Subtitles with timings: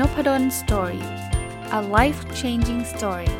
[0.00, 1.04] n o p ด d o story
[1.78, 3.32] a life changing story ส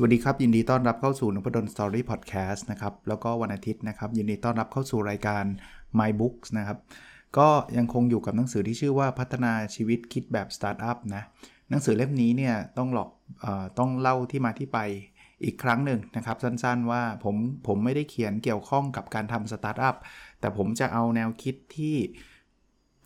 [0.00, 5.44] วัสดีครับ ยินดีต้อนรับเข้าสู่นพดล story พอดแคสต์นะครับ แล้วก็วันอาทิตย์นะครับ ยินดีต้อนรับเข้าสู่รายการ
[5.98, 6.78] My Books นะครับ
[7.38, 11.22] ก็ยังคงอยู่กับหนังสือที่ชื่อว่าพัฒนาชีวิตคิดแบบสตาร์ทอัพนะ
[11.70, 13.46] หนังสือเล่มนี้เนี่ยต้องเราก็
[13.78, 14.78] ต้องเล่าที่มาที่ไป
[15.44, 19.96] อีกครั้งหนึ่งนะครับ สั้นๆว่าผมผมไม่ได้เขียนเกี่ยวข้องกับการทำสตาร์ทอัพ
[20.40, 21.96] แต่ผมจะเอาแนวคิดที่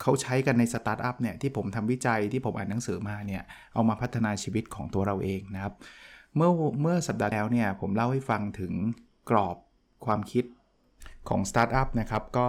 [0.01, 3.43] เขาใช้กันในสตาร์ทอัพเนี่ยที่ผมทำวิจัยที่ผมอ่านหนังสือมาเนี่ย
[3.73, 5.73] เอามาพัฒนาชีวิตของตัวเราเองนะครับ
[6.35, 8.73] เมื่อเมื่อสัปดาห์แล้วเนี่ยผมเล่าให้ฟังถึง
[9.29, 9.57] กรอบ
[10.05, 10.45] ความคิด
[11.29, 12.47] ของสตาร์ทอัพนะครับก็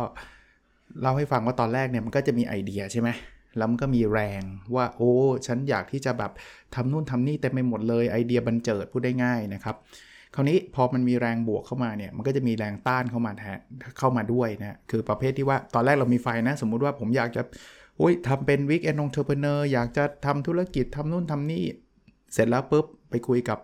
[1.01, 3.09] เล่าให้ฟังว่าตอนแรกเนี่ยมันก็จะมีไอเดียใช่ไหม
[3.57, 4.43] แล้วมันก็มีแรง
[4.75, 5.13] ว่าโอ้
[5.47, 6.33] ฉันอยากที่จะแบบ
[6.75, 9.77] ทำนู่นทำนี่เต็มไปหมดเลยไอเดียบันเจิดพูดได้ง่ายนะครับ
[10.35, 13.59] คราวนี้พอมันมีแรงบวกเข้ามาเนี่ยมันก็จะมีแรงต้านเข้ามาแทน
[13.99, 17.43] เข้ามาด้วยนะคือประเภทที่ว่าตอนแรกเรามีไฟนะ สมมุติว่าผมอยากจะ
[17.99, 21.65] โอ้ยทำเป็น weekend entrepreneur อยากจะทำธุรกิจทำนู่นทำนี่
[22.33, 23.59] เสร็จแล้วปุ๊บไปคุยกับ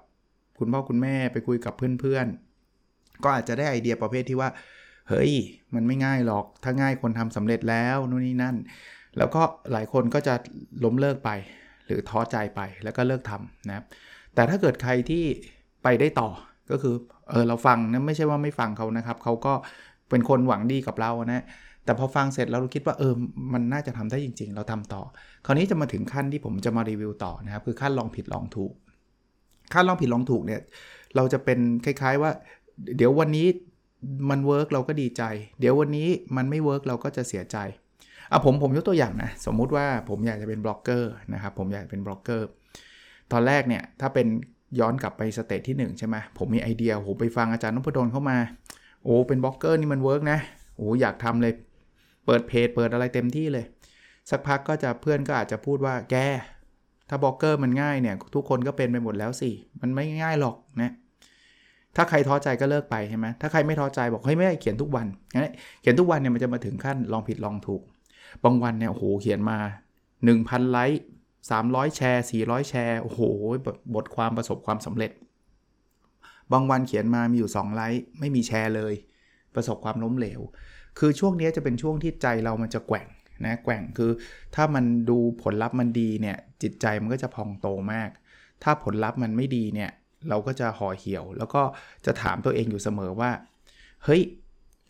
[0.59, 4.49] คุณพ่อคุณแม่ไปคุยกับเพื่อนๆ ก็อาจจะได้ไอเดียประเภทที่ว่า
[5.09, 5.33] เฮ้ย
[5.75, 8.57] มันไม่ง่ายหรอกถ้าง่ายคนทำสำเร็จแล้วนู่นนี่นั่น
[9.19, 10.35] แล้วก็หลายคนก็จะ
[10.85, 11.31] ล้มเลิกไป
[11.87, 13.85] หรือท้อใจไปแล้วก็เลิกทำนะครับ
[14.35, 15.25] แต่ถ้าเกิดใครที่
[15.83, 16.29] ไปได้ต่อ
[16.71, 16.95] ก็คือ
[17.31, 19.53] เออเราฟังนะไม่ใช่ว่าไม่ฟังเขานะครับเขาก็
[20.11, 21.45] เป็นคนหวังดีกับเรานะ
[21.85, 23.13] แต่พอฟังเสร็จแล้วเราคิดว่าเออ
[23.53, 25.03] มันน่าจะทำได้จริง ๆ เราทำต่อ
[25.45, 28.73] คราวนี้จะมาถึงขั้นที่ผมจะมารีวิวต่อนะครับคือขั้นลองผิดลองถูก
[29.73, 30.61] ขั้นลองผิดลองถูกเนี่ย
[31.17, 32.31] เราจะเป็นคล้ายๆว่า
[32.97, 33.47] เดี๋ยววันนี้
[34.31, 35.23] มัน work เราก็ดีใจ
[35.61, 37.57] เดี๋ยววันนี้มันไม่ work เราก็จะเสียใจ
[38.33, 42.47] อะผมผมยกตัวอย่างนะ สมมุติว่าผมอยากจะเป็นบล็อกเกอร์นะครับผมอยากเป็นบล็อกเกอร์
[43.33, 44.27] ตอนแรกเนี่ยถ้าเป็น
[44.81, 48.37] ย้อนกลับไป stage ที่ 1 ใช่ไหมผมมีไอเดียผมไปฟังอาจารย์นพดลเข้ามา
[49.05, 50.39] โอ้เป็นบล็อกเกอร์นี่มัน work นะ
[50.77, 51.53] โอ้อยากทำเลย
[52.27, 53.65] เปิดเพจเปิดอะไรเต็มที่เลย
[54.31, 56.17] สักพักก็จะเพื่อนก็อาจจะพูดว่าแก
[57.09, 59.51] ถ้าบล็อกเกอร์มันง่ายเนี่ยทุกคนก็เป็นไปหมดแล้วสิ
[59.81, 60.93] มันไม่ง่ายหรอกนะ
[61.97, 67.83] ถ้าใครท้อใจก็เลิกไปใช่ไหมถ้าใครไม่ท้อใจบอกเฮ้ยไม่เขียนทุกวันงั้นเขียนทุกวันเนี่ยมันจะมาถึงขั้นลองผิดลองถูก
[68.45, 69.59] บางวันเนี่ยโอ้โหเขียนมา
[70.15, 71.03] 1,000 ไลค์
[71.51, 73.21] 300 แชร์ 400 แชร์โอ้โห
[73.95, 75.11] บทความประสบความสำเร็จ
[76.53, 78.95] บางวันเขียนมามีอยู่ 2 ไลค์ไม่มีแชร์เลย
[79.55, 80.41] ประสบความล้มเหลว
[80.99, 83.07] คือช่วงนี้จะเป็นช่วงที่ใจเรามันจะแกว่ง
[83.47, 84.11] นะแกว่งคือ
[84.55, 88.11] ถ้ามันดูผลลัพธ์มันดีเนี่ยจิตใจมันก็จะพองโตมาก
[88.63, 89.91] ถ้าผลลัพธ์มันไม่ดีเนี่ย
[90.29, 91.63] เราก็จะห่อเหี่ยว แล้วก็
[92.07, 93.31] จะถามตัวเองอยู่เสมอว่า
[94.05, 94.23] เฮ้ย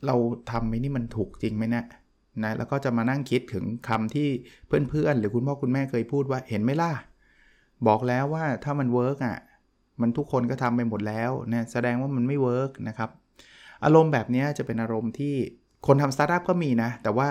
[0.07, 0.17] เรา
[0.51, 1.85] ทำไมนี่มันถูกจริงไหมเนะ
[2.43, 4.29] นะแล้วก็จะมานั่งคิดถึงคำที่
[4.67, 6.93] เพื่อนๆ หรือคุณพ่อคุณแม่เคยพูดว่าเห็นไหมล่ะ
[7.87, 9.39] บอกแล้วว่าถ้ามัน work อะ
[10.01, 13.11] มันทุกคนก็ทำไปหมดแล้วนะแสดงว่ามันไม่ work นะครับ
[13.85, 15.35] อารมณ์แบบนี้จะเป็นอารมณ์ที่
[15.87, 17.27] คนทำสตาร์ทอัพก็มีนะ แต่ว่า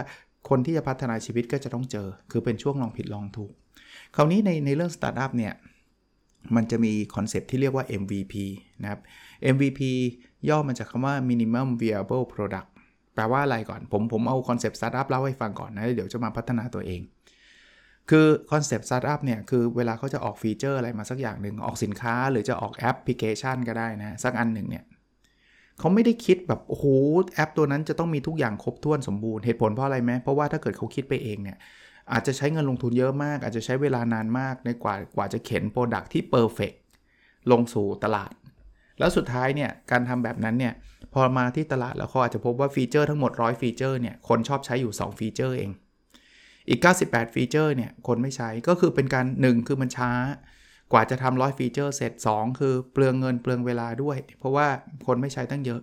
[0.50, 3.52] คนที่จะพัฒนาชีวิตก็จะต้องเจอ คือเป็นช่วงลองผิดลองถูก
[4.16, 5.54] คราวนี้ในในเรื่องสตาร์ทอัพเนี่ย
[6.56, 8.34] มันจะมี concept ที่เรียกว่า MVP
[8.82, 9.00] นะครับ
[9.54, 9.80] MVP
[10.50, 12.71] ย่อมาจากคำว่า minimum viable product
[13.16, 17.02] แปลว่าอะไรก่อน ผมผมเอา concept สตาร์ทอัพเล่าให้ฟังก่อนนะเดี๋ยวจะมาพัฒนาตัวเอง
[18.10, 24.84] คือ concept สตาร์ทอัพเนี่ยคือเวลาเขาจะออกฟีเจอร์อะไรมาสักอย่างหนึ่งออกสินค้าหรือจะออกแอปพลิเคชันก็ได้นะ สักอันหนึ่งเนี่ย
[25.80, 26.86] เขาไม่ได้คิดแบบโอ้โห
[27.36, 31.58] แอปตัวนั้นจะต้องมีทุกอย่างครบถ้วนสมบูรณ์เหตุผลเพราะอะไรไหมเพราะว่าถ้าเกิดเขาคิดไปเองเนี่ย
[32.12, 36.74] อาจจะใช้เงินลงทุนเยอะมาก อาจจะใช้เวลานานมากในกว่ากว่าจะเข็น product ที่ perfect
[37.52, 38.32] ลงสู่ตลาด
[39.02, 40.74] แล้วสุดท้ายเนี่ยการทำแบบนั้นเนี่ย
[41.14, 45.72] พอมาที่ตลาดแล้วเขาอาจจะพบว่าฟีเจอร์ทั้งหมด 100 ฟีเจอร์เนี่ยคนชอบใช้อยู่ 2 ฟีเจอร์เอง
[46.70, 50.12] อีก 98 ฟีเจอร์เนี่ยคนไม่ใช้ก็คือเป็นการ 1 คือมันช้า
[50.92, 54.68] กว่าจะทำร้อยฟีเจอร์เสร็จ 2 คือเปลืองเงินเปลืองเวลาด้วย เพราะว่า
[55.06, 55.82] คนไม่ใช้ตั้งเยอะ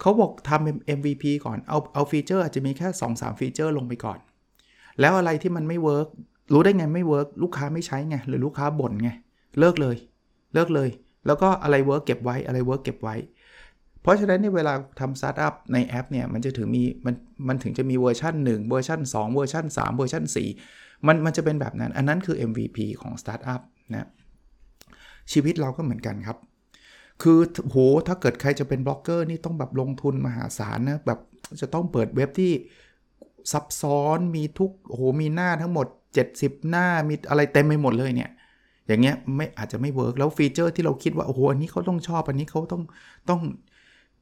[0.00, 4.18] เขาบอกทำ MVP ก่อนเอาเอาฟีเจอร์อาจจะมีแค่ 2-3 ฟีเจอร์ลงไปก่อน
[5.00, 6.08] แล้วอะไรที่มันไม่ work
[6.52, 9.10] รู้ได้ไงไม่ work ลูกค้าไม่ใช้ไงหรือลูกค้าบ่นไง
[9.58, 9.96] เลิกเลย
[10.54, 10.90] เลิกเลย
[11.26, 13.16] แล้วก็อะไร work เก็บไว้อะไร work เก็บไว้
[14.02, 17.14] เพราะฉะนั้นในเวลาทำสตาร์ทอัพในแอปเนี่ยมันจะถึงมีมัน
[17.48, 20.24] มันถึงจะมีเวอร์ชัน1เวอร์ชัน2เวอร์ชัน3เวอร์ชัน
[20.64, 23.60] 4มันมันจะเป็นแบบนั้น อันนั้นคือ MVP ของสตาร์ทอัพ
[23.92, 24.08] นะ
[25.32, 26.38] ชีวิตเราก็เหมือนกันครับ
[27.22, 27.38] คือ
[27.70, 27.76] โห
[28.06, 31.18] ถ้าเกิดใครจะเป็นบล็อกเกอร์นี่ต้องแบบลงทุนมหาศาลนะแบบ
[31.60, 32.52] จะต้องเปิดเว็บที่
[33.52, 35.86] ซับซ้อนมีทุกโหมีหน้าทั้งหมด
[36.28, 38.30] 70 หน้ามีอะไรเต็มไปหมดเลยเนี่ย
[38.88, 42.82] อย่างเงี้ยไม่อาจจะไม่ work แล้วฟีเจอร์ที่เราคิดว่าโอ้โหอันนี้เขาต้องชอบอันนี้เขาต้อง
[43.28, 43.40] ต้อง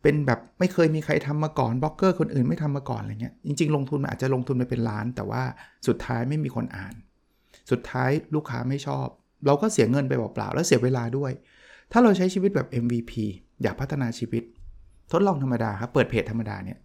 [0.02, 5.42] เป็นแบบไม่เคยมีใครทำมาก่อนบล็อกเกอร์คนอื่นไม่ทำมาก่อนอะไรเงี้ยจริง ๆ ลงทุนอาจจะลงทุนไปเป็นล้าน แต่ว่า
[5.86, 6.94] สุดท้ายไม่มีคนอ่าน
[7.70, 9.06] สุดท้ายลูกค้าไม่ชอบ
[9.46, 11.32] เราก็เสียเงินไปเปล่าๆแล้วเสียเวลาด้วย
[11.92, 13.12] ถ้าเราใช้ชีวิตแบบ MVP
[13.62, 14.42] อยากพัฒนาชีวิต
[15.12, 16.78] ทดลองธรรมดาครับเปิดเพจธรรมดาเนี่ย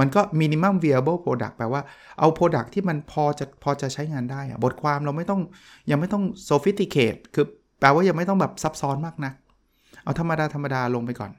[0.00, 1.82] มันก็ minimum viable product แปลว่า
[2.18, 5.40] เอา product ที่มันพอจะพอจะใช้งานได้อะบทความเราไม่ต้อง
[5.90, 7.46] ยังไม่ต้อง sophisticate คือ
[7.80, 9.32] แปลว่ายังไม่ต้องแบบซับซ้อนมากนะ
[10.04, 11.32] เอาธรรมดาธรรมดาลงไปก่อน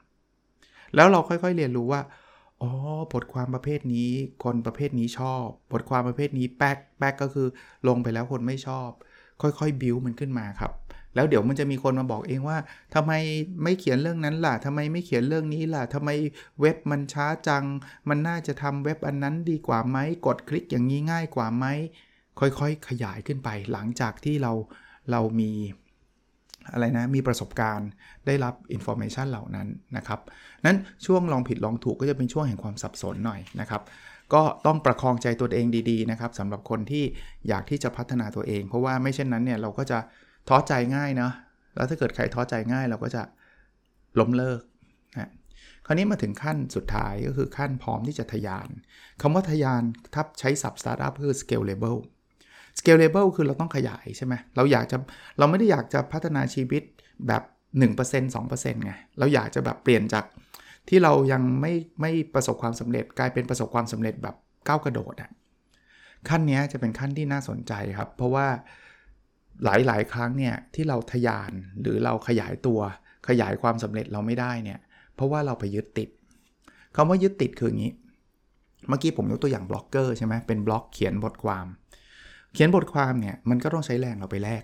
[0.96, 2.02] แล้วเราค่อยๆเรียนรู้ว่า
[2.62, 2.70] อ๋อ
[3.14, 4.10] บทความประเภทนี้
[4.44, 7.48] คนประเภทนี้ชอบ บทความประเภทนี้แป๊กแป๊กก็คือ
[7.88, 8.90] ลงไปแล้วคนไม่ชอบ
[9.42, 10.72] ค่อยๆบิวมันขึ้นมาครับ
[11.16, 12.58] แล้วเดี๋ยวมันจะมีคนมาบอกเองว่า
[12.96, 13.12] ทำไม
[13.64, 16.10] ไม่เขียนเรื่องนั้นล่ะทำไมไม่เขียนเรื่องนี้ล่ะทำไม
[16.62, 17.64] เว็บมันช้าจัง
[18.10, 21.66] มันน่าจะทำเว็บอันนั้นดีกว่าไหม กดคลิกอย่างนี้ง่ายกว่าไหม
[22.40, 24.54] ค่อยๆ ขยายขึ้นไป หลังจากที่เรา
[25.12, 25.52] เรามี
[26.72, 27.90] อะไรนะ มีประสบการณ์
[28.26, 29.68] ได้รับ information เหล่านั้น
[29.98, 30.20] นะครับ
[30.66, 33.82] นั้นช่วงลองผิดลองถูกก็จะเป็นช่วงแห่งความสับสนหน่อยนะครับ
[34.34, 37.04] ก็ต้องประคองใจตัวเองดีๆนะครับสำหรับคนที่
[37.48, 40.00] อยากที่จะพัฒนาตัวเอง เพราะว่าไม่เช่นนั้นเนี่ยเราก็จะ
[40.48, 41.30] ท้อใจง่ายนะ
[41.76, 43.22] แล้วถ้าเกิดใครท้อใจง่ายเราก็จะ
[44.20, 44.62] ล้มเลิก
[45.20, 45.30] นะ
[45.86, 48.70] คราวนี้มาถึงขั้นสุดท้ายก็คือขั้นพร้อมที่จะทะยาน
[49.22, 49.82] คำว่าทะยาน
[50.14, 52.00] ถ้าใช้ศัพท์สตาร์ทอัพคือ scalable
[52.80, 54.98] scalable คือเราต้องขยายใช่ไหมเราอยากจะ
[55.40, 56.84] เราไม่ได้อยากจะพัฒนาชีวิต
[57.28, 57.44] แบบ
[57.84, 60.26] 1% 2%ไงเราอยากจะแบบเปลี่ยนจาก
[60.90, 64.36] ที่เรายังไม่ไม่ประสบความสำเร็จกลายเป็นประสบความสำเร็จแบบ
[64.68, 65.32] ก้าวกระโดดอะ
[66.30, 68.48] ขั้นนี้จะเป็นขั้นที่น่าสนใจครับ เพราะว่า
[69.64, 71.52] หลายๆ ครั้งเนี่ยที่เราทยาน
[71.82, 72.80] หรือเราขยายตัว
[73.28, 74.80] ขยายความสำเร็จเราไม่ได้เนี่ย
[75.16, 76.10] เพราะว่าเราไปยึดติด
[76.96, 77.94] คำว่ายึดติดคืออย่างนี้
[78.90, 81.66] เมื่อกี้ผมยกตัวอย่างบล็อกเกอร์ใช่ไหมเป็นบล็อกเขียนบทความ
[82.54, 84.64] เขียนบทความเนี่ยมันก็ต้องใช้แรงเราไปแลก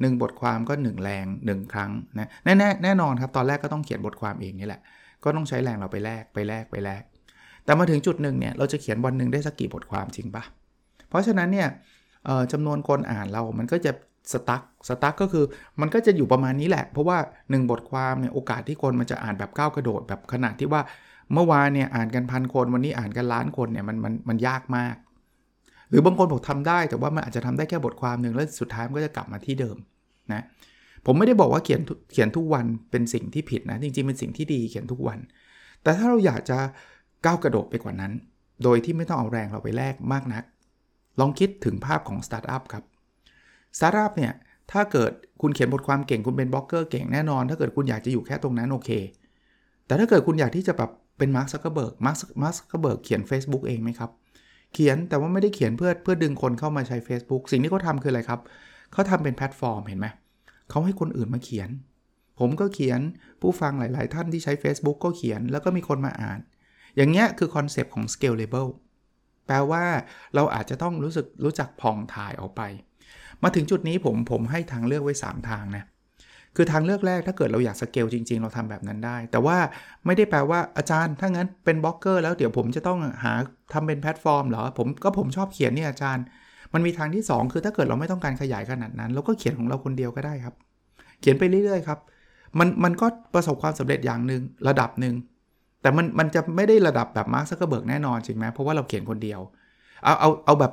[0.00, 4.80] หนึ่งบทความก็ 1 แรง 1 ครั้งนะแน่แน่แน่นอนครับตอนแรกก็ต้องเขียนบทความเองนี่แหละ
[5.24, 7.02] ก็ต้องใช้แรงเราไปแลกไปแลกไปแลก
[7.64, 10.42] แต่มาถึงจุดหนึ่งเนี่ยเราจะเขียนวันหนึ่งได้สักกี่บทความจริงปะ
[11.08, 11.68] เพราะฉะนั้นเนี่ย
[12.52, 13.92] จำนวนคนอ่านเรามันก็จะ
[14.32, 15.44] สตั๊กสตั๊กก็คือ
[15.80, 20.82] มันก็จะอยู่ประมาณนี้แหละ เพราะว่า 1 บทความเนี่ยโอกาสที่คนมันจะอ่านแบบก้าวกระโดดแบบขนาดที่ว่า
[21.32, 24.94] เมื่อวานเนี่ยอ่านกันพันคนวันนี้อ่านกันล้านคนเนี่ยมันมันมันยากมาก
[25.88, 29.76] หรือบางคนบอกทำได้แต่ว่ามันอาจจะทำได้แค่บทความหนึ่งแล้วสุดท้ายมันก็จะกลับมาที่เดิม
[30.32, 30.42] นะ
[31.06, 31.80] ผมไม่ได้บอกว่าเขียน
[32.12, 35.18] เขียนทุกวันเป็นสิ่งที่ผิดนะจริงๆเป็นสิ่งที่ดีเขียนทุกวัน
[35.82, 36.58] แต่ถ้าเราอยากจะ
[37.24, 38.12] ก้าวกระโดดไปกว่านั้น
[38.64, 40.44] โดยที่ไม่ต้องเอาแรงเราไปแลกมากนัก
[41.20, 42.84] ลองคิดถึงภาพของสตาร์ทอัพครับ
[43.76, 44.32] สตาร์ทอัพเนี่ย
[44.72, 45.12] ถ้าเกิด
[45.42, 48.90] คุณเขียนบทความเก่งคุณเป็นบล็อกเกอร์เก่งแน่นอน ถ้าเกิดคุณอยากจะอยู่แค่ตรงนั้นโอเค
[49.86, 54.10] แต่ถ้าเกิดคุณอยากที่จะแบบเป็นมาร์คซักเกอร์เบิร์กมาร์คมาร์คซักเกอร์เบิร์กเขียน Facebook เองไหมครับ
[54.72, 58.40] เขียนแต่ว่าไม่ได้เขียนเพื่อเพื่อดึงคนเข้ามาใช้ Facebook สิ่งที่เขาทำคืออะไรครับ
[58.92, 60.06] เขาทำเป็นแพลตฟอร์มเห็นไหม
[60.70, 61.70] เขาให้คนอื่นมาเขียน
[62.38, 63.00] ผมก็เขียน
[63.40, 66.38] ผู้ฟังหลาย ๆ ท่านที่ใช้ Facebook ก็เขียนแล้วก็มีคนมาอ่าน
[66.96, 68.70] อย่างเงี้ยคือ concept ของ scalable
[69.46, 69.84] แปลว่า
[70.34, 72.62] เราอาจจะต้องรู้สึกรู้จักผ่องถ่ายออกไป
[73.44, 75.84] มาถึงจุดนี้ผมผมให้ทางเลือกไว้ 3 ทางนะ
[76.56, 79.56] คือทางเลือกแรกถ้าเกิดเราอยากสเกลจริง ๆ เราทำแบบนั้นได้ แต่ว่า
[80.06, 83.32] ไม่ได้แปลว่าอาจารย์ถ้างั้นเป็นบล็อกเกอร์แล้วเดี๋ยวผมจะต้องหา
[83.72, 86.24] ทำเป็นแพลตฟอร์มเหรอผมก็ผมชอบเขียนนี่อาจารย์
[86.74, 90.54] มันมีทางที่ 2 คือถ้าเกิดเราไม่ต้องการขยายขนาดนั้น เราก็เขียนของเราคนเดียวก็ได้ครับ
[91.20, 91.98] เขียนไปเรื่อยๆครับ
[92.58, 95.14] มันมันก็ประสบความสำเร็จอย่างหนึ่งระดับหนึ่ง
[95.82, 99.40] แต่มันมันจะไม่ได้ระดับแบบมาร์คซักเกอร์เบิร์กแน่นอนจริงไหมเพราะว่าเราเขียนคนเดียว
[100.04, 100.72] เอาเอาเอาแบบ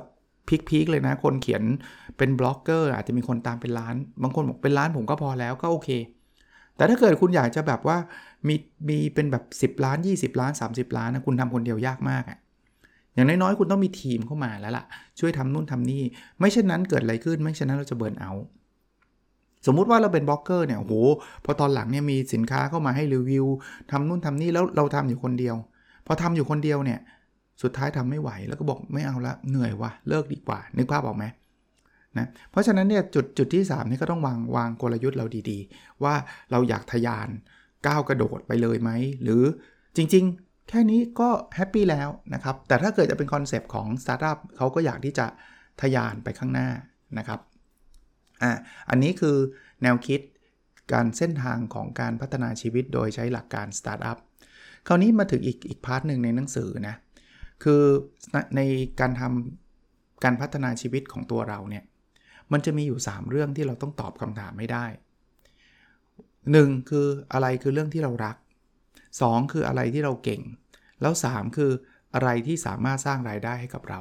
[0.68, 1.62] peak ๆเลยนะ คนเขียน
[2.18, 5.88] เป็นบล็อกเกอร์อาจจะมีคนตามเป็นล้าน บางคนบอกเป็นล้านผมก็พอแล้วก็โอเค
[6.76, 7.96] แต่ถ้าเกิดคุณอยากจะแบบว่า
[8.48, 8.54] มี
[8.88, 9.36] มีเป็นแบ
[9.68, 12.38] บ 10 ล้าน 20 ล้าน 30 ล้านนะคุณทำคนเดียวยากมากอะ่ะ
[13.14, 14.84] อย่างน้อยๆคุณต้องมีทีมเข้ามาแล้วล่ะ
[15.18, 16.02] ช่วยทำนู่นทำนี่
[16.40, 18.32] ไม่เช่นนั้นเกิดอะไรขึ้น ไม่เช่นนั้นเราจะ burn out
[19.66, 20.94] สมมุติว่าเราเป็นบล็อกเกอร์เนี่ยโห
[21.44, 23.46] พอตอนหลังเนี่ยมีสินค้าเข้ามาให้รีวิว
[23.90, 25.56] ทำนู่นทำนี่แล้วเราทำอยู่คนเดียว
[26.06, 26.98] พอทำอยู่คนเดียวเนี่ย
[27.62, 31.24] สุดท้ายทำไม่ไหวแล้วก็บอกไม่เอาละเหนื่อยวะเลิกดีกว่า นึกภาพออกไหม
[32.18, 36.14] นะเพราะฉะนั้นเนี่ยจุดจุดที่3นี่ก็ต้องวางวางกลยุทธ์เราดีๆ ว่า
[36.50, 37.28] เราอยากทยาน
[37.86, 38.90] ก้าวกระโดดไปเลยไหม
[39.22, 39.42] หรือ
[39.96, 45.26] จริงๆ แค่นี้ก็ happy แล้วนะครับ แต่ถ้าเกิดจะเป็น concept ของสตาร์ทอัพเขาก็อยากที่จะ
[45.80, 46.68] ทยานไปข้างหน้า
[47.18, 47.40] นะครับ
[48.42, 48.52] อะ
[48.90, 49.36] อันนี้คือ
[49.82, 50.20] แนวคิด
[50.92, 54.18] การเส้นทางของการพัฒนาชีวิตโดยใช้หลักการสตาร์ทอัพ
[54.86, 56.96] คราวนี้มาถึงอีกอีก part หนึ่งในหนังสือนะ
[57.64, 57.82] คือ
[58.56, 58.60] ใน
[59.00, 61.84] การทำการพัฒนาชีวิตของตัวเราเนี่ย
[62.52, 64.84] มันจะมีอยู่ 3 เรื่องที่เราต้องตอบคำถามให้ได้
[65.86, 66.90] 1.
[66.90, 68.36] คืออะไรคือเรื่องที่เรารัก
[68.94, 69.52] 2.
[69.52, 70.42] คืออะไรที่เราเก่ง
[71.00, 71.70] แล้ว 3 คือ
[72.14, 74.00] อะไรที่สามารถสร้างรายได้ให้กับเรา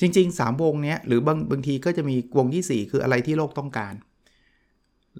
[0.00, 3.94] จริง ๆ 3 วงนี้หรือบางบางทีก็จะมีวงที่ 4 คืออะไรที่โลกต้องการ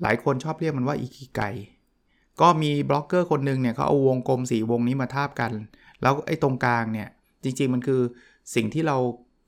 [0.03, 1.41] หลายคนชอบเรียกมันว่าอิคิไก
[2.41, 5.53] ก็มีบล็อกเกอร์คนหนึ่งเนี่ยเขาเอาวงกลม 4 วงนี้มาทาบกัน
[6.03, 7.09] แล้วไอ้ตรงกลางเนี่ย
[7.45, 8.01] จริง ๆ มันคือ
[8.55, 8.97] สิ่งที่เรา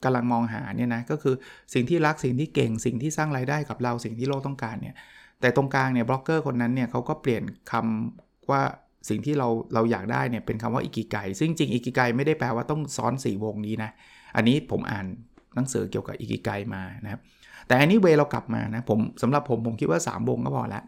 [0.05, 1.35] กำลังมองหาเนี่ยนะก็คือ
[1.75, 4.95] สิ่งที่รักสิ่งที่เก่งสิ่งที่สร้างรายได้กับเราสิ่งที่โลกต้องการเนี่ย
[5.41, 7.43] แต่ตรงกลางเนี่ยบล็อกเกอร์คนนั้นเนี่ยเขาก็เปลี่ยน
[7.73, 8.63] คำว่า
[9.09, 13.91] สิ่งที่เราเราอยากได้เนี่ยเป็นคำว่าอิกิไกซึ่งจริงอิกิไกไม่ได้แปลว่าต้องซ้อน 4 วงนี้นะ
[14.37, 15.07] อันนี้ผมอ่าน
[15.55, 17.21] หนังสือเกี่ยวกับอิกิไกมานะครับ
[17.67, 20.83] แต่อันนี้เวเรากลับมานะผมสำหรับผมผมคิดว่า 3 วงก็พอละ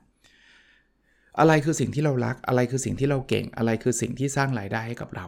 [1.41, 5.27] อะไรคือสิ่งที่เรารักอะไรคือสิ่งที่เราเก่งอะไรคือสิ่งที่สร้างรายได้ให้กับเรา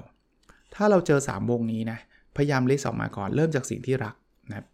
[0.76, 1.98] ถ้าเราเจอ 3 วงนี้นะ
[2.36, 4.14] พยายามลิสต์ออกมาก่อน เริ่มจากสิ่งที่รัก
[4.50, 4.66] นะ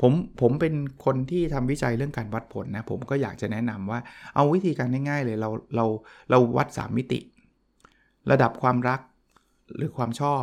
[0.00, 0.74] ผมผมเป็น
[1.04, 4.00] คนที่ทำวิจัยเรื่องการวัดผลนะ ผมก็อยากจะแนะนำว่า
[4.34, 5.86] เอาวิธีการง่ายๆเลยเราเรา
[6.30, 7.20] เราวัด 3 มิติ
[8.30, 9.00] ระดับความรัก
[9.76, 10.42] หรือความชอบ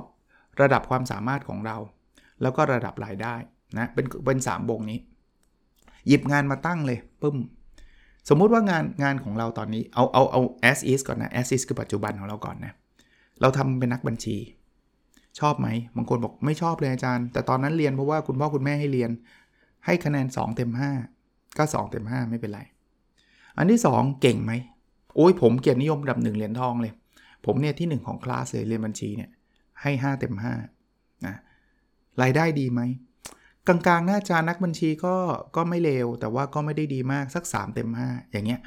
[0.61, 1.77] ระดับความสามารถของเรา
[2.41, 3.35] แล้วก็ระดับรายได้
[3.77, 4.99] นะเป็นเป็นสามวงนี้
[6.07, 7.37] หยิบงานมาตั้งเลยปึ้ม
[8.29, 12.73] สมมุติว่างานงานของเราตอนนี้เอาเอาเอา as is ก่อนนะ as is คือปัจจุบันของเราก่อนนะ
[13.41, 14.37] เราทำเป็นนักบัญชี
[15.39, 19.11] ชอบไหมบางคนบอกไม่ชอบเลยอาจารย์ แต่ตอนนั้นเรียนเพราะว่าคุณพ่อคุณแม่ให้เรียน
[19.85, 20.71] ให้คะแนน 2 เต็ม
[21.13, 22.61] 5 ก็ 2 เต็ม 5 ไม่เป็นไร
[23.57, 24.53] อันที่ 2 เก่งไหม
[25.15, 26.93] โอ้ยผมเกียรตินิยมดับหนึ่งเหรียญทองเลย
[27.45, 29.29] ผมเนี่ยที่ 1 ของคลาสเลยเรียนบัญชีเนี่ย
[29.81, 30.35] ให้ 5 เต็ม
[30.79, 31.35] 5นะ
[32.21, 32.81] รายได้ดีไหม
[33.67, 35.15] กลางๆหน้าจานักบัญชีก็
[35.55, 38.59] ก็ไม่เลวแต่ว่าก็ไม่ได้ดีมากสัก 3 เต็ม 5 อย่างเงี้ย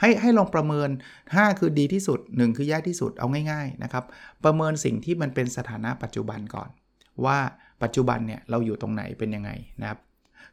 [0.00, 0.88] ให้ให้ลองประเมิน
[1.24, 4.04] 5 คือดีที่สุด 1 คือแย่ที่สุดเอาง่ายๆนะครับ
[4.44, 6.68] ประเมินสิ่งที่มันเป็นสถานะปัจจุบันก่อน
[7.24, 7.38] ว่า
[7.82, 9.50] ปัจจุบันเนี่ยเราอยู่ตรงไหนเป็นยังไง
[9.80, 9.98] นะครับ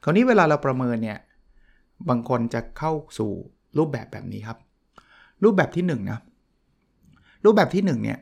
[0.04, 1.20] คราวนี้เวลาเราประเมินเนี่ย
[2.10, 3.32] บางคนจะเข้าสู่
[3.78, 4.58] รูปแบบแบบนี้ครับ
[5.44, 6.20] รูปแบบที่1นนะ
[7.46, 8.20] รูปแบบที่1เนี่ย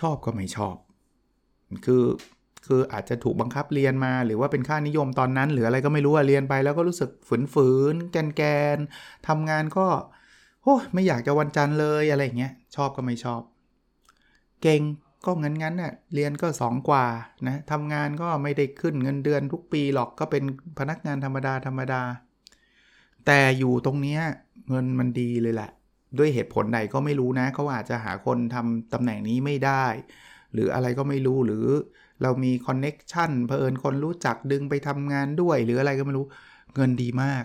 [0.00, 0.76] ชอบก็ไม่ชอบ
[1.84, 2.04] คือ
[2.66, 7.10] คืออาจจะถูกบังคับเรียนมา หรือว่าเป็นค่านิยมตอนนั้น หรืออะไรก็ไม่รู้เรียนไปแล้วก็รู้สึก
[7.54, 8.42] ฝืนๆแกนแก
[8.76, 8.78] น
[9.28, 9.86] ทำงานก็
[10.66, 13.42] โอ้ไม่อยากจะวันจันทร์เลยอะไรเงี้ยชอบก็ไม่ชอบ
[14.62, 14.82] เก่ง
[15.24, 17.06] ก็งั้นงั้นน่ะเรียนก็ 2 กว่า
[17.46, 20.42] นะทำงานก็ไม่ได้ขึ้นเงินเดือนทุกปีหรอกก็เป็น
[20.78, 22.02] พนักงานธรรมดาธรรมดา
[23.26, 24.20] แต่อยู่ตรงเนี้ย
[24.68, 25.70] เงินมันดีเลยแหละ
[26.18, 29.84] ด้วยเหตุผลใดก็ไม่รู้นะเขาอาจจะหาคนทำตำแหน่งนี้ไม่ได้
[30.52, 31.66] หรืออะไรก็ไม่รู้หรือ
[32.22, 36.26] เรามีคอนเน็กชันเพอิญคนรู้จักดึงไปทำงานด้วย หรืออะไรก็ไม่รู้
[36.74, 37.44] เงินดีมาก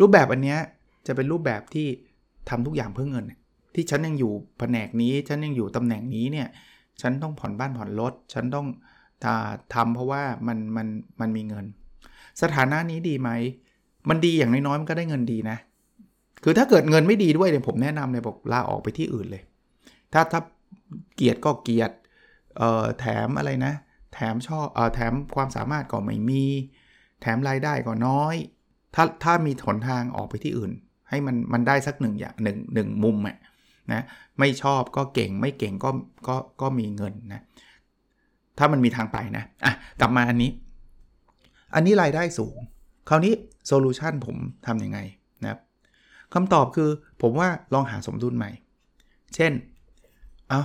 [0.00, 0.60] รูปแบบอันเนี้ย
[1.06, 1.88] จะเป็นรูปแบบที่
[2.48, 3.24] ทำทุกอย่างเพื่อเงิน
[3.74, 6.48] ที่ฉันยังอยู่แผนกนี้ ฉันยังอยู่ตำแหน่งนี้เนี่ย
[7.00, 8.66] ฉันต้องผ่อนบ้านผ่อนรถ ฉันต้อง
[9.74, 10.86] ทำเพราะว่ามันมัน
[11.20, 11.64] มันมีเงิน
[12.42, 13.30] สถานะนี้ดีไหม
[14.08, 15.56] มันดีอย่างน้อยๆมันก็ได้เงินดีนะ
[16.44, 19.42] คือถ้าเกิดเงินไม่ดีด้วยเนี่ยผมแนะนำเลยบอกลาออกไปที่อื่นเลย
[20.12, 20.40] ถ้าถ้า
[21.16, 21.94] เกียรติก็เกียรติ
[22.98, 23.74] แถมอะไรนะ
[24.14, 26.44] แถมชอบอแถมความสามารถก็ไม่มี
[27.20, 28.34] แถมรายได้ก็น้อย
[28.94, 30.72] ถ้าถ้ามีหนทางออกไปที่อื่น
[31.14, 33.36] ให้มันมันได้สักหนึ่งอย่างหนึ่งหนึ่งมุมอะ
[33.92, 34.02] นะ
[34.38, 35.90] ไม่ชอบก็เก่งไม่เก่งก็
[36.28, 37.40] ก็ก็มีเงินนะ
[38.58, 40.50] ถ้ามันมีทางไปนะอะกลับมาอันนี้
[41.74, 42.56] อันนี้รายได้สูง
[43.08, 43.34] คราวนี้
[43.66, 44.98] โซลูชันผมทำยังไง
[45.42, 45.60] นะครับ
[46.34, 46.90] คำตอบคือ
[47.22, 48.50] ผมว่าลองหาสมดุลใหม่
[49.34, 49.52] เช่น
[50.48, 50.60] เอา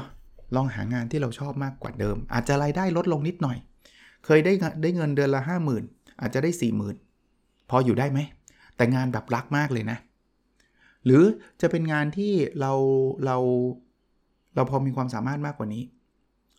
[0.56, 3.58] ลองหางานที่เราชอบมากกว่าเดิม อาจจะรายได้ลดลงนิดหน่อย
[4.26, 5.42] เคยได้ได้เงินเดือนละ
[5.82, 6.52] 50,000 อาจจะได้
[7.12, 8.20] 40,000 พออยู่ได้ไหม
[8.76, 9.98] แต่งานแบบรักมากเลยนะ
[11.10, 11.26] หรือ
[11.62, 12.74] จะเป็นงานที่เรา
[13.26, 13.38] เรา
[14.56, 15.84] เราพอมีความสามารถมากกว่านี้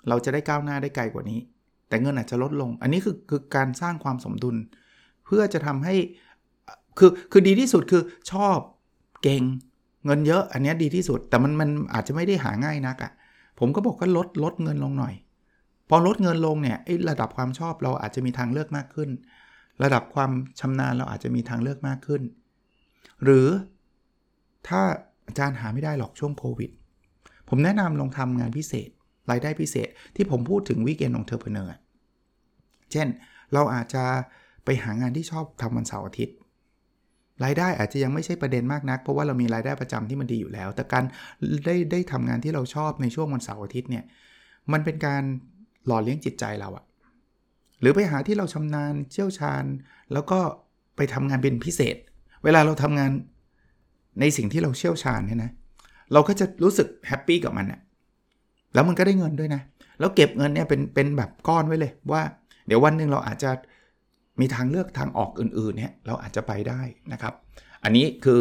[0.08, 1.40] เราจะได้ก้าวหน้าได้ไกลกว่านี้
[1.88, 4.56] แต่เงินอาจจะลดลง อันนี้คือคือการสร้างความสมดุล
[5.24, 5.94] เพื่อจะทำให้
[6.98, 8.02] คือคือดีที่สุดคือ
[8.32, 8.58] ชอบ
[9.22, 9.42] เก่ง
[10.04, 13.12] เงินเยอะ อันนี้ดีที่สุด แต่มันมันอาจจะไม่ได้หาง่ายนักอะ่ะ
[13.58, 15.14] ผมก็บอกก็ลดลดเงินลงหน่อย
[15.88, 16.78] พอลดเงินลงเนี่ย
[17.10, 19.10] ระดับความชอบเราอาจจะมีทางเลือกมากขึ้น
[19.82, 20.30] ระดับความ
[20.60, 22.22] ชำนาญเราอาจจะมีทางเลือกมากขึ้น
[23.24, 23.48] หรือ
[24.68, 24.80] ถ้า
[25.26, 26.70] อาจารย์หาไม่ได้หรอกช่วงโควิด
[27.48, 28.90] ผมแนะนำลองทำงานพิเศษ
[29.30, 31.70] รายได้พิเศษที่ผมพูดถึง weekend entrepreneur
[32.92, 33.08] เช่น
[33.52, 34.04] เราอาจจะ
[34.64, 36.36] ไปหางานที่ชอบทำวันเสาร์อาทิตย์
[37.44, 41.04] รายได้อาจจะยังไม่ใช่ประเด็นมากนัก เพราะว่าเรามีรายได้ประจำที่มันดีอยู่แล้ว แต่การ
[41.66, 44.04] ได้ได้ทำงานที่เราชอบในช่วงวันเสาร์อาทิตย์เนี่ย
[44.72, 45.22] มันเป็นการ
[45.86, 46.84] หล่อเลี้ยงจิตใจเราอะ
[47.80, 49.64] หรือไปหาที่เราชำนาญเชี่ยวชาญ
[50.12, 50.38] แล้วก็
[50.96, 51.96] ไปทำงานเป็นพิเศษ
[52.44, 53.10] เวลาเราทำงาน
[54.20, 55.50] ในสิ่งที่เราเชี่ยวชาญเนี่ยนะ
[56.12, 57.80] เราก็จะรู้สึกแฮปปี้กับมันนะ
[58.74, 59.62] แล้วมันก็ได้เงินด้วยนะ
[59.98, 62.22] แล้วเก็บเงินเนี่ยเป็นเป็นแบบก้อนไว้เลยว่า
[62.66, 63.50] เดี๋ยววันหนึ่งเราอาจจะ
[64.40, 66.80] มีทางเลือกทางออกอื่นๆเนี่ยเราอาจจะไปได้
[67.12, 67.34] นะครับ
[67.84, 68.40] อันนี้คือ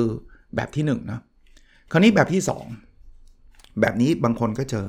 [0.55, 1.21] แบบที่1นนะ
[1.91, 2.41] คราวนี้แบบที่
[3.11, 4.85] 2 แบบนี้บางคนก็เจอ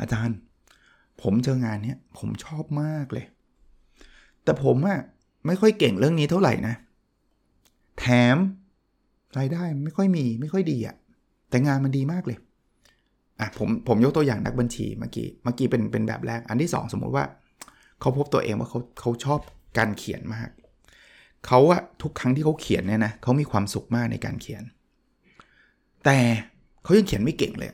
[0.00, 0.36] อาจารย์
[1.22, 3.26] ผมเจองานเนี้ยผมชอบมากเลย
[4.44, 5.00] แต่ผมอะ
[5.46, 6.74] ไม่ค่อยเก่งเรื่องนี้เท่าไหร่นะ
[7.98, 8.36] แถม
[9.38, 10.96] รายได้ไม่ค่อยมีไม่ค่อยดีอะ
[11.50, 12.38] แต่งานมันดีมากเลย
[13.40, 17.24] อะผมผมยกตัวอย่างนักบัญชีเมื่อกี้เมื่อกี้เป็นเป็นแบบแรกอันที่2สมมุติว่า
[18.00, 19.40] เขาพบตัวเองว่าเขาเขาชอบ
[19.78, 20.48] การเขียนมาก
[21.46, 24.62] เขาอะทุกครั้งที่เขาเขียนเนี่ยนะเขามีความสุขมากในการเขียน
[26.04, 26.18] แต่
[26.82, 27.70] เขายังเขียนไม่เก่งเลย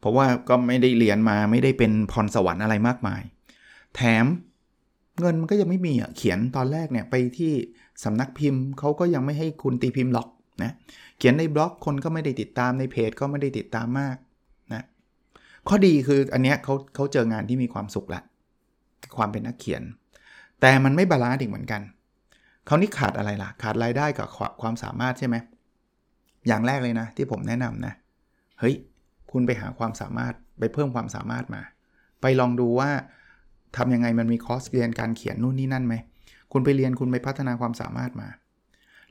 [0.00, 3.22] เพราะว่าก็ไม่ได้เรียนมาไม่ได้เป็นพรสวรรค์อะไรมากมาย
[3.96, 4.26] แถม
[5.20, 7.52] เงินมันก็ยังไม่มีอะเขียนตอนแรกเนี่ยไปที่
[8.04, 10.28] สำนักพิมพ์เขาก็ยังไม่ให้คุณตีพิมพ์หรอก
[10.62, 10.72] นะ
[11.18, 14.16] เขียนในบล็อกคนก็ไม่ได้ติดตามในเพจก็ไม่ได้ติดตามมาก
[14.74, 14.82] นะ
[15.68, 18.22] ข้อดีคืออันเนี้ยเขาเขาเจองานที่มีความสุขละ
[19.16, 19.82] ความเป็นนักเขียน
[20.60, 21.82] แต่มันไม่ balance อีกเหมือนกัน
[22.66, 24.28] เขานี่ขาดอะไรล่ะ ขาดรายได้กับ
[24.60, 25.36] ความสามารถใช่ไหม
[26.46, 27.94] อย่างแรกเลยนะ ที่ผมแนะนำนะ
[28.60, 28.74] เฮ้ย
[29.32, 31.62] คุณไปหาความสามารถไปเพิ่มความสามารถมา
[32.20, 32.90] ไปลองดูว่า
[33.76, 35.94] ทำยังไงมันมีคอร์สเรียนการเขียนนู่นนี่นั่นไหม
[36.52, 38.28] คุณไปเรียนคุณไปพัฒนาความสามารถมา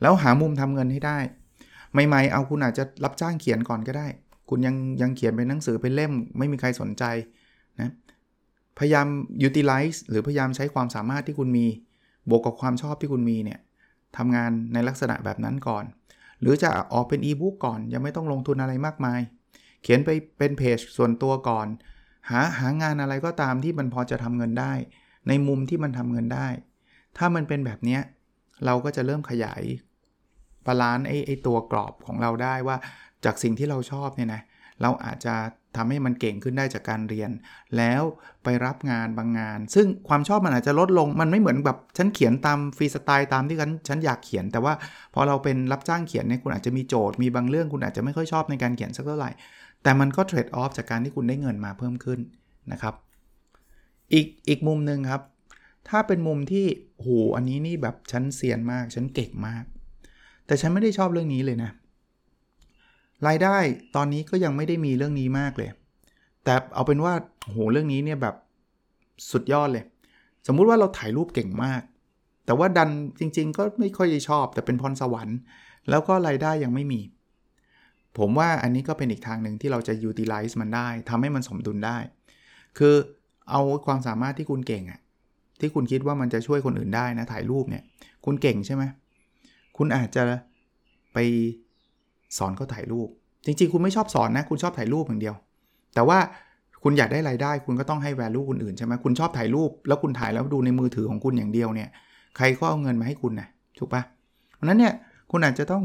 [0.02, 1.18] แล้วหามุมทำเงินให้ได้
[2.08, 4.08] ใหม่ ๆ เอาคุณอาจจะรับจ้างเขียนก่อนก็ได้
[4.50, 7.04] คุณยังยังเขียนเป็นหนังสือเป็นเล่ม ไม่มีใครสนใจ
[7.82, 7.92] นะ
[8.80, 9.08] พยายาม
[9.48, 11.66] utilize หรือพยายามใช้ความสามารถที่คุณมี
[12.30, 13.60] บวกกับความชอบที่คุณมีเนี่ย
[14.18, 15.86] ทำงานในลักษณะแบบนั้นก่อน
[16.42, 19.20] หรือจะออกเป็นอีบุ๊กก่อน ยังไม่ต้องลงทุนอะไรมากมาย
[19.84, 21.68] เขียนไปเป็นเพจส่วนตัวก่อน
[22.30, 24.74] หาหางานอะไรก็ตามที่มันพอจะทำเงินได้
[25.28, 26.48] ในมุมที่มันทำเงินได้
[27.18, 28.00] ถ้ามันเป็นแบบนี้
[28.65, 29.63] เราก็จะเริ่มขยาย
[30.65, 32.77] balance ไอ้ไอตัวกรอบของเราได้ว่า
[33.25, 34.41] จากสิ่งที่เราชอบเนี่ยนะ
[34.82, 35.36] เราอาจจะ
[35.77, 37.32] ทำให้มันเก่งขึ้นได้จากการเรียน
[37.77, 38.01] แล้ว
[38.43, 44.74] ไปรับงานบางงาน ซึ่งความชอบมันอาจจะลดลงมันไม่เหมือนแบบฉันเขียนตามฟรีสไตล์ตามที่ฉันฉันอยากเขียน แต่ว่า
[45.13, 49.32] พอเราเป็นรับจ้างเขียนเนี่ยคุณอาจจะมีโจทย์มีบางเรื่องคุณอาจจะไม่ค่อยชอบในการเขียนสักเท่าไหร่
[49.84, 52.20] แต่มันก็เทรดออฟจากการที่คุณได้เงินมาเพิ่มขึ้น
[52.72, 52.93] นะครับ
[54.13, 55.22] อีกอีกมุมหนึ่งครับ
[55.90, 56.66] ถ้าเป็นมุมที่
[57.00, 59.63] โหอันนี้นี่แบบฉันเซียนมากฉันเก่งมาก
[60.46, 61.72] แต่ฉันไม่ได้ชอบเรื่องนี้เลยนะ
[63.28, 63.58] รายได้
[63.96, 65.70] ตอนนี้ก็ยังไม่ได้มีเรื่องนี้มากเลย
[66.44, 67.13] แต่เอาเป็นว่า
[67.44, 68.36] โหเรื่องนี้เนี่ยแบบ
[69.32, 69.86] สุดยอดเลย
[70.48, 71.82] สมมุติว่าเราถ่ายรูปเก่งมาก
[72.46, 75.38] แต่ว่าดันจริง ๆ ก็ไม่ค่อยชอบ แต่เป็นพรสวรรค์
[75.90, 77.01] แล้วก็รายได้ยังไม่มี
[78.18, 81.98] ผมว่าอันนี้ก็เป็นอีกทางหนึ่งที่เราจะ utilize มันได้ทำให้มันสมดุลได้
[82.77, 82.96] คือ
[83.51, 85.00] เอาความสามารถที่คุณเก่งอะ
[85.59, 87.83] ที่คุณคิดว่ามันจะช่วยคนอื่นได้นะถ่ายรูปเนี่ย
[88.25, 88.83] คุณเก่งใช่ไหม
[89.77, 90.24] คุณอาจจะ
[91.13, 91.18] ไป
[92.37, 93.07] สอนเขาถ่ายรูป
[93.46, 95.35] จริงๆ คุณไม่ชอบสอนนะ คุณชอบถ่ายรูปอย่างเดียว
[95.96, 96.20] แต่ว่า
[96.83, 101.89] คุณอยากได้รายได้ คุณก็ต้องให้ value คนอื่นใช่ไหมคุณชอบถ่ายรูป แล้วคุณถ่ายแล้วดูในมือถือของคุณอย่างเดียวเนี่ย
[102.37, 103.48] ใครก็เอาเงินมาให้คุณนะ
[103.79, 104.01] ถูกปะ
[104.55, 104.94] เพราะนั้นเนี่ย
[105.31, 105.83] คุณอาจจะต้อง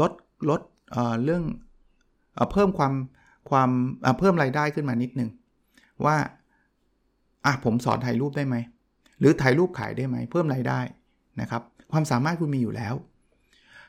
[0.00, 0.12] ลด
[0.50, 0.60] ลด
[0.92, 1.42] เเรื่อง
[2.34, 2.94] เอเพิ่มความ
[3.50, 3.70] ความ
[4.18, 5.30] เพิ่มรายได้ขึ้นมานิดนึง
[6.04, 6.16] ว่า
[7.44, 8.56] อะผมสอนถ่ายรูปได้ไหม
[9.20, 10.80] หรือถ่ายรูปขายได้ไหมเพิ่มรายได้
[11.40, 12.94] นะครับความสามารถคุณมีอยู่แล้ว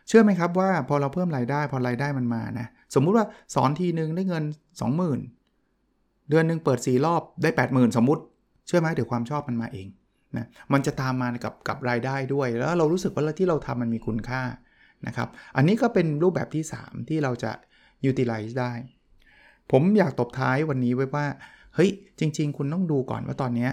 [0.08, 4.44] เชื่อไหมครับว่าพอเราเพิ่มรายได้พอรายได้มันมานะสมมุติว่าสอนทีนึงได้เงิน
[5.38, 8.24] 20,000 เดือนหนึ่งเปิด 4 รอบได้ 80,000 สมมุติ
[8.68, 9.88] เชื่อไหมเดี๋ยวความชอบมันมาเอง
[10.38, 14.42] นะมันจะตามมากับกับรายได้ด้วย แล้วเรารู้สึกว่าที่เราทำมันมีคุณค่า
[15.08, 17.52] นะครับอันนี้ก็เป็นรูปแบบที่ 3 ที่เราจะ
[18.10, 18.74] utilize ได้
[19.72, 21.26] ผมอยากตบท้ายวันนี้ไว้ว่า
[21.76, 21.90] เฮ้ย
[22.20, 23.70] จริง ๆ คุณต้องดูก่อนว่าตอนนี้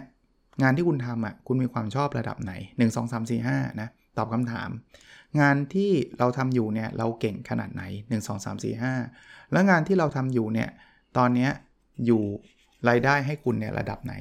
[0.63, 4.71] งานที่คุณทำอะคุณมีความชอบระดับไหน 1 2 3 4 5นะตอบคำถาม
[5.41, 10.69] งานที่เราทำอยู่เนี่ยเราเก่งขนาดไหน 1 2 3 4 5 แล้วงานที่เราทำอยู่เนี่ย
[11.17, 11.49] ตอนนี้
[12.07, 12.23] อยู่
[12.89, 14.15] รายได้ให้คุณเนี่ยระดับไหน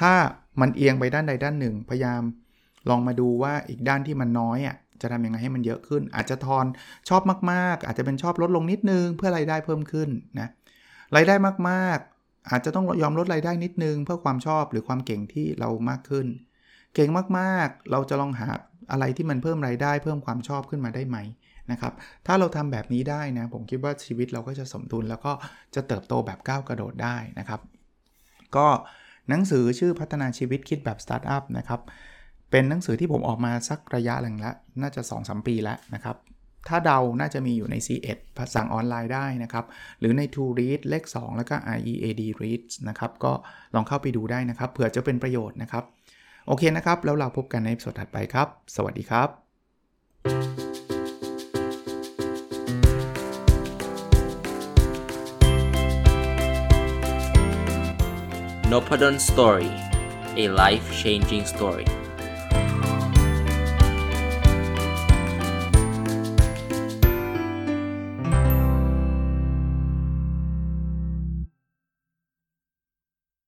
[0.00, 0.12] ถ้า
[0.60, 2.22] มันเอียงไปด้านใดด้านหนึ่ง พยายาม
[2.88, 6.64] ลองมาดูว่าอีกด้านที่มันน้อยอะจะทำยังไงให้มันเยอะขึ้น อาจจะทอน
[7.08, 7.22] ชอบ
[7.52, 10.08] มาก ๆ อาจจะเป็นชอบลดลงนิดนึงเพื่อรายได้เพิ่มขึ้น
[10.40, 10.48] นะ
[11.16, 11.34] รายได้
[11.70, 11.98] มาก
[12.50, 16.26] อาจจะต้องยอมลดรายได้นิดนึง เพื่อความชอบหรือความเก่งที่เรามากขึ้น
[16.94, 18.48] เก่งมากๆ เราจะลองหา
[18.90, 21.18] อะไรที่มันเพิ่มรายได้ เพิ่มความชอบขึ้นมาได้ไหม
[21.70, 21.92] นะครับ
[22.26, 25.32] ถ้าเราทำแบบนี้ได้นะ ผมคิดว่าชีวิตเราก็จะสมดุลแล้วก็
[25.74, 27.60] จะเติบโตแบบก้าวกระโดดได้นะครับ
[28.56, 28.66] ก็
[29.28, 31.80] หนังสือชื่อพัฒนาชีวิตคิดแบบสตาร์ทอัพนะครับ
[32.50, 36.16] เป็นหนังสือที่ผมออกมาสักระยะหนึ่งแล้ว น่าจะ2-3ปีแล้วนะครับ
[36.68, 38.18] ถ้าเดาน่าจะมีอยู่ใน C1
[38.54, 39.64] สั่งออนไลน์ได้นะครับ
[40.00, 43.32] หรือใน To Read เลข 2 แล้วก็ IEAD Reads นะครับ ก็
[43.74, 45.84] ลองเข้าไปดูได้นะครับ เผื่อจะเป็นประโยชน์นะครับ
[46.46, 49.28] โอเคนะครับ แล้วเราพบกันในสดถัดไปครับ สวัสดีครับ
[58.72, 59.70] n o p a d o n Story
[60.42, 62.01] a life changing story